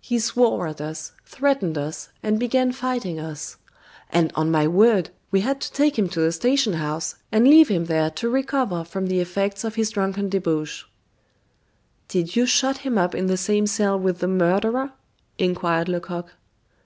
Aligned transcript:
He 0.00 0.18
swore 0.18 0.66
at 0.68 0.80
us, 0.80 1.12
threatened 1.26 1.76
us, 1.76 2.08
and 2.22 2.38
began 2.40 2.72
fighting 2.72 3.20
us. 3.20 3.58
And, 4.08 4.32
on 4.34 4.50
my 4.50 4.66
word, 4.66 5.10
we 5.30 5.42
had 5.42 5.60
to 5.60 5.70
take 5.70 5.98
him 5.98 6.08
to 6.08 6.20
the 6.20 6.32
station 6.32 6.72
house, 6.72 7.16
and 7.30 7.46
leave 7.46 7.68
him 7.68 7.84
there 7.84 8.08
to 8.12 8.30
recover 8.30 8.84
from 8.84 9.08
the 9.08 9.20
effects 9.20 9.64
of 9.64 9.74
his 9.74 9.90
drunken 9.90 10.30
debauch." 10.30 10.86
"Did 12.08 12.36
you 12.36 12.46
shut 12.46 12.78
him 12.78 12.96
up 12.96 13.14
in 13.14 13.26
the 13.26 13.36
same 13.36 13.66
cell 13.66 13.98
with 13.98 14.20
the 14.20 14.28
murderer?" 14.28 14.92
inquired 15.36 15.90
Lecoq. 15.90 16.30